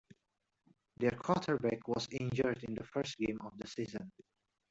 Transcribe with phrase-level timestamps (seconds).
[0.97, 4.11] Their quarterback was injured in the first game of the season.